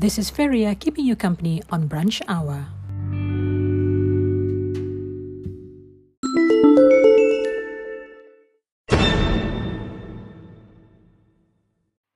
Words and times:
This 0.00 0.16
is 0.16 0.30
Feria 0.30 0.74
keeping 0.74 1.04
you 1.04 1.14
company 1.14 1.62
on 1.68 1.86
Brunch 1.86 2.22
Hour. 2.26 2.72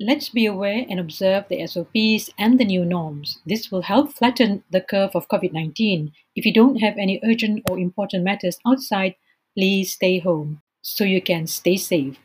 Let's 0.01 0.30
be 0.30 0.47
aware 0.47 0.87
and 0.89 0.98
observe 0.98 1.45
the 1.51 1.61
SOPs 1.66 2.30
and 2.39 2.59
the 2.59 2.65
new 2.65 2.87
norms. 2.87 3.41
This 3.45 3.70
will 3.70 3.83
help 3.83 4.14
flatten 4.14 4.64
the 4.70 4.80
curve 4.80 5.11
of 5.14 5.28
COVID 5.28 5.53
19. 5.53 6.11
If 6.34 6.47
you 6.47 6.55
don't 6.55 6.77
have 6.77 6.97
any 6.97 7.20
urgent 7.23 7.69
or 7.69 7.78
important 7.78 8.25
matters 8.25 8.56
outside, 8.66 9.16
please 9.55 9.92
stay 9.92 10.20
home 10.20 10.62
so 10.80 11.05
you 11.05 11.20
can 11.20 11.47
stay 11.47 11.77
safe. 11.77 12.16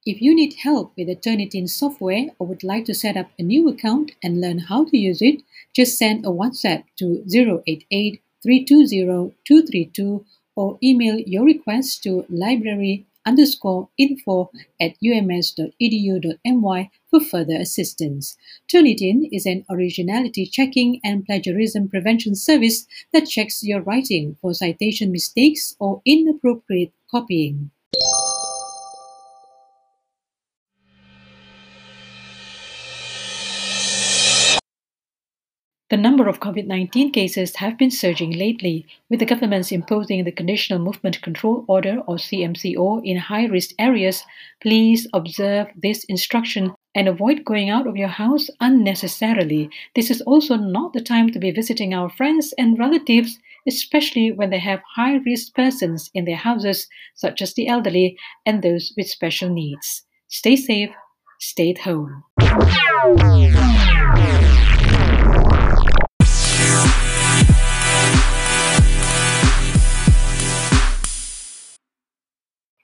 If 0.06 0.20
you 0.20 0.34
need 0.34 0.56
help 0.62 0.92
with 0.98 1.06
the 1.06 1.16
Turnitin 1.16 1.66
software 1.66 2.26
or 2.38 2.46
would 2.46 2.62
like 2.62 2.84
to 2.84 2.94
set 2.94 3.16
up 3.16 3.30
a 3.38 3.42
new 3.42 3.66
account 3.68 4.12
and 4.22 4.38
learn 4.38 4.58
how 4.58 4.84
to 4.84 4.98
use 4.98 5.22
it, 5.22 5.42
just 5.74 5.96
send 5.96 6.26
a 6.26 6.28
WhatsApp 6.28 6.84
to 6.98 7.24
088 7.26 8.20
320 8.42 9.34
232 9.46 10.26
or 10.56 10.78
email 10.82 11.18
your 11.18 11.44
request 11.44 12.02
to 12.02 12.24
library 12.28 13.06
underscore 13.26 13.88
info 13.96 14.50
at 14.80 14.94
ums.edu.my 15.02 16.90
for 17.10 17.20
further 17.20 17.56
assistance. 17.56 18.36
Turnitin 18.68 19.28
is 19.32 19.46
an 19.46 19.64
originality 19.70 20.46
checking 20.46 21.00
and 21.02 21.24
plagiarism 21.24 21.88
prevention 21.88 22.34
service 22.34 22.86
that 23.12 23.26
checks 23.26 23.62
your 23.62 23.80
writing 23.80 24.36
for 24.40 24.52
citation 24.52 25.10
mistakes 25.10 25.74
or 25.78 26.02
inappropriate 26.04 26.92
copying. 27.10 27.70
The 35.90 35.98
number 35.98 36.28
of 36.28 36.40
COVID 36.40 36.66
19 36.66 37.12
cases 37.12 37.56
have 37.56 37.76
been 37.76 37.90
surging 37.90 38.30
lately, 38.30 38.86
with 39.10 39.20
the 39.20 39.26
governments 39.26 39.70
imposing 39.70 40.24
the 40.24 40.32
Conditional 40.32 40.78
Movement 40.78 41.20
Control 41.20 41.62
Order 41.68 41.98
or 42.06 42.16
CMCO 42.16 43.02
in 43.04 43.18
high 43.18 43.44
risk 43.44 43.74
areas. 43.78 44.24
Please 44.62 45.06
observe 45.12 45.66
this 45.76 46.04
instruction 46.04 46.72
and 46.94 47.06
avoid 47.06 47.44
going 47.44 47.68
out 47.68 47.86
of 47.86 47.98
your 47.98 48.08
house 48.08 48.48
unnecessarily. 48.60 49.68
This 49.94 50.10
is 50.10 50.22
also 50.22 50.56
not 50.56 50.94
the 50.94 51.02
time 51.02 51.30
to 51.32 51.38
be 51.38 51.50
visiting 51.50 51.92
our 51.92 52.08
friends 52.08 52.54
and 52.56 52.78
relatives, 52.78 53.38
especially 53.68 54.32
when 54.32 54.48
they 54.48 54.60
have 54.60 54.80
high 54.96 55.16
risk 55.16 55.54
persons 55.54 56.10
in 56.14 56.24
their 56.24 56.36
houses, 56.36 56.88
such 57.14 57.42
as 57.42 57.52
the 57.52 57.68
elderly 57.68 58.16
and 58.46 58.62
those 58.62 58.94
with 58.96 59.10
special 59.10 59.50
needs. 59.50 60.06
Stay 60.28 60.56
safe, 60.56 60.94
stay 61.40 61.72
at 61.72 61.78
home. 61.80 62.24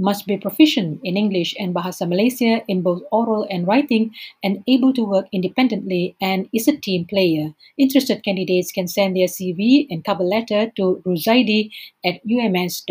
must 0.00 0.26
be 0.26 0.36
proficient 0.36 1.00
in 1.04 1.16
English 1.16 1.54
and 1.60 1.74
Bahasa 1.74 2.08
Malaysia 2.08 2.64
in 2.66 2.80
both 2.80 3.02
oral 3.12 3.46
and 3.50 3.66
writing 3.68 4.10
and 4.42 4.64
able 4.66 4.92
to 4.96 5.04
work 5.04 5.28
independently 5.30 6.16
and 6.20 6.48
is 6.52 6.66
a 6.66 6.76
team 6.76 7.04
player. 7.04 7.52
Interested 7.76 8.24
candidates 8.24 8.72
can 8.72 8.88
send 8.88 9.14
their 9.14 9.28
CV 9.28 9.86
and 9.90 10.02
cover 10.04 10.24
letter 10.24 10.72
to 10.76 11.02
ruzaidi 11.04 11.70
at 12.04 12.24
ums.edu.my. 12.24 12.90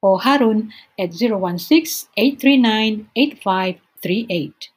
or 0.00 0.20
Harun 0.20 0.72
at 0.98 1.14
016 1.14 2.08
839 2.16 3.10
8538. 3.14 4.70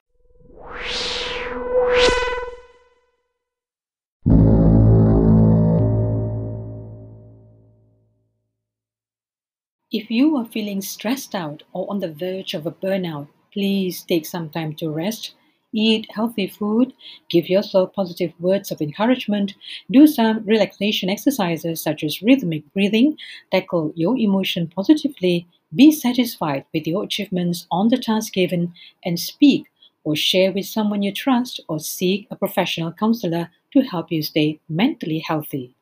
If 9.94 10.10
you 10.10 10.38
are 10.38 10.46
feeling 10.46 10.82
stressed 10.82 11.36
out 11.36 11.64
or 11.74 11.86
on 11.92 12.00
the 12.00 12.12
verge 12.12 12.54
of 12.54 12.66
a 12.66 12.72
burnout, 12.72 13.28
please 13.52 14.04
take 14.04 14.26
some 14.26 14.50
time 14.50 14.74
to 14.76 14.90
rest 14.90 15.34
eat 15.74 16.08
healthy 16.12 16.48
food, 16.48 16.94
give 17.30 17.50
yourself 17.50 17.94
positive 17.94 18.34
words 18.40 18.72
of 18.72 18.82
encouragement, 18.82 19.54
do 19.90 20.08
some 20.08 20.44
relaxation 20.46 21.10
exercises 21.10 21.82
such 21.82 22.04
as 22.04 22.22
rhythmic 22.22 22.64
breathing, 22.74 23.18
tackle 23.52 23.92
your 23.96 24.18
emotion 24.18 24.68
positively, 24.68 25.48
be 25.74 25.92
satisfied 25.92 26.66
with 26.74 26.86
your 26.86 27.04
achievements 27.04 27.68
on 27.72 27.88
the 27.88 27.98
task 27.98 28.34
given, 28.34 28.74
and 29.06 29.20
speak 29.20 29.66
or 30.04 30.16
share 30.16 30.52
with 30.52 30.66
someone 30.66 31.04
you 31.04 31.12
trust 31.12 31.60
or 31.68 31.80
seek 31.80 32.28
a 32.32 32.36
professional 32.36 32.92
counselor 32.92 33.50
to 33.72 33.82
help 33.82 34.12
you 34.12 34.22
stay 34.22 34.60
mentally 34.68 35.20
healthy. 35.20 35.76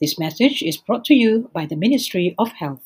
This 0.00 0.18
message 0.18 0.62
is 0.62 0.76
brought 0.76 1.04
to 1.06 1.14
you 1.14 1.50
by 1.52 1.66
the 1.66 1.76
Ministry 1.76 2.34
of 2.38 2.52
Health. 2.52 2.85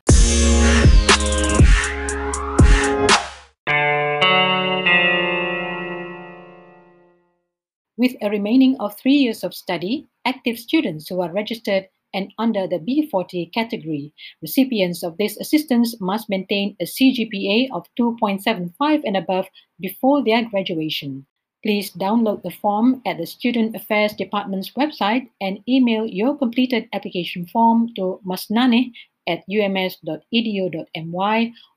With 7.97 8.15
a 8.21 8.29
remaining 8.29 8.77
of 8.79 8.97
three 8.97 9.15
years 9.15 9.43
of 9.43 9.53
study, 9.53 10.07
active 10.25 10.57
students 10.57 11.09
who 11.09 11.21
are 11.21 11.31
registered 11.31 11.89
and 12.13 12.33
under 12.37 12.67
the 12.67 12.79
B40 12.79 13.53
category, 13.53 14.13
recipients 14.41 15.03
of 15.03 15.17
this 15.17 15.37
assistance 15.37 15.99
must 15.99 16.29
maintain 16.29 16.75
a 16.79 16.85
CGPA 16.85 17.69
of 17.71 17.87
2.75 17.99 19.01
and 19.05 19.17
above 19.17 19.47
before 19.79 20.23
their 20.23 20.43
graduation. 20.43 21.25
Please 21.63 21.91
download 21.91 22.41
the 22.41 22.49
form 22.49 23.01
at 23.05 23.17
the 23.17 23.25
Student 23.27 23.75
Affairs 23.75 24.13
Department's 24.13 24.71
website 24.71 25.29
and 25.39 25.59
email 25.67 26.05
your 26.07 26.35
completed 26.35 26.89
application 26.93 27.45
form 27.45 27.93
to 27.95 28.19
masnane 28.25 28.93
at 29.27 29.43
ums.edu.my 29.47 30.73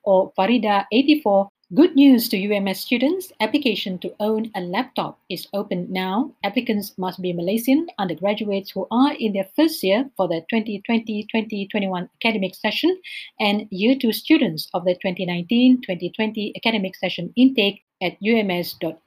or 0.04 0.32
farida84 0.38 1.48
Good 1.72 1.96
news 1.96 2.28
to 2.28 2.36
UMS 2.36 2.80
students. 2.80 3.32
Application 3.40 3.98
to 4.00 4.14
own 4.20 4.50
a 4.54 4.60
laptop 4.60 5.18
is 5.30 5.48
open 5.54 5.90
now. 5.90 6.30
Applicants 6.44 6.92
must 6.98 7.22
be 7.22 7.32
Malaysian 7.32 7.86
undergraduates 7.98 8.70
who 8.70 8.86
are 8.90 9.14
in 9.14 9.32
their 9.32 9.48
first 9.56 9.82
year 9.82 10.10
for 10.14 10.28
the 10.28 10.44
2020-2021 10.52 12.10
academic 12.22 12.54
session 12.54 13.00
and 13.40 13.66
year 13.70 13.96
2 13.98 14.12
students 14.12 14.68
of 14.74 14.84
the 14.84 14.94
2019-2020 15.02 16.52
academic 16.54 16.94
session 16.96 17.32
intake 17.34 17.82
at 18.02 18.18
ums.edu.my. 18.20 19.00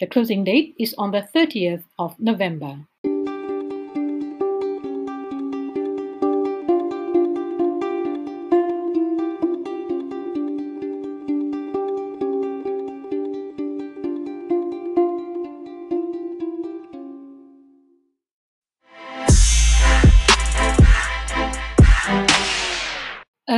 The 0.00 0.06
closing 0.06 0.44
date 0.44 0.74
is 0.78 0.94
on 0.98 1.12
the 1.12 1.26
30th 1.34 1.84
of 1.98 2.20
November. 2.20 2.86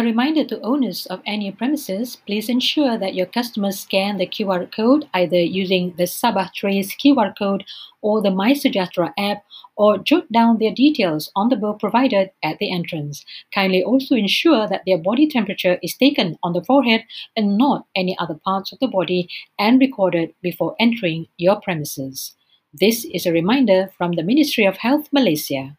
Reminder 0.07 0.45
to 0.47 0.61
owners 0.63 1.05
of 1.07 1.21
any 1.27 1.51
premises, 1.51 2.17
please 2.27 2.49
ensure 2.49 2.97
that 2.97 3.15
your 3.15 3.27
customers 3.27 3.81
scan 3.81 4.17
the 4.17 4.27
QR 4.27 4.71
code 4.71 5.09
either 5.13 5.41
using 5.41 5.95
the 5.99 6.05
Sabah 6.05 6.53
Trace 6.55 6.95
QR 6.97 7.37
code 7.37 7.65
or 8.01 8.23
the 8.23 8.31
MySejahtera 8.31 9.13
app 9.19 9.43
or 9.77 9.99
jot 9.99 10.31
down 10.33 10.59
their 10.59 10.73
details 10.73 11.31
on 11.37 11.49
the 11.49 11.57
book 11.57 11.81
provided 11.81 12.31
at 12.43 12.59
the 12.59 12.73
entrance. 12.73 13.25
Kindly 13.53 13.83
also 13.83 14.15
ensure 14.15 14.67
that 14.69 14.83
their 14.87 14.99
body 14.99 15.27
temperature 15.29 15.79
is 15.83 15.97
taken 15.97 16.39
on 16.43 16.53
the 16.53 16.65
forehead 16.65 17.05
and 17.37 17.59
not 17.59 17.87
any 17.95 18.17
other 18.19 18.39
parts 18.45 18.73
of 18.73 18.79
the 18.79 18.89
body 18.89 19.29
and 19.59 19.81
recorded 19.81 20.33
before 20.41 20.77
entering 20.79 21.27
your 21.37 21.61
premises. 21.61 22.33
This 22.73 23.05
is 23.13 23.27
a 23.27 23.33
reminder 23.33 23.91
from 23.99 24.13
the 24.13 24.23
Ministry 24.23 24.67
of 24.67 24.77
Health 24.77 25.09
Malaysia. 25.13 25.77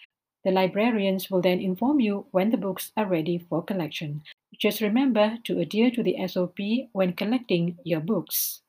The 0.44 0.50
librarians 0.50 1.30
will 1.30 1.40
then 1.40 1.60
inform 1.60 2.00
you 2.00 2.26
when 2.30 2.50
the 2.50 2.58
books 2.58 2.92
are 2.94 3.06
ready 3.06 3.38
for 3.38 3.64
collection. 3.64 4.22
Just 4.60 4.80
remember 4.80 5.38
to 5.44 5.58
adhere 5.58 5.90
to 5.90 6.02
the 6.02 6.16
SOP 6.26 6.58
when 6.92 7.12
collecting 7.12 7.78
your 7.84 8.00
books. 8.00 8.62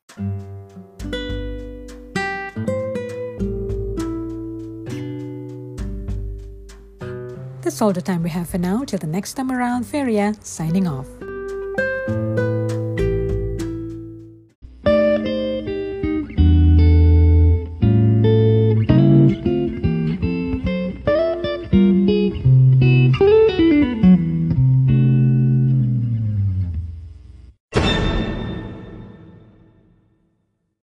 That's 7.62 7.82
all 7.82 7.92
the 7.92 8.00
time 8.00 8.22
we 8.22 8.30
have 8.30 8.48
for 8.48 8.58
now. 8.58 8.84
Till 8.84 8.98
the 8.98 9.08
next 9.08 9.34
time 9.34 9.50
around, 9.50 9.84
Feria 9.84 10.34
signing 10.40 10.86
off. 10.86 11.08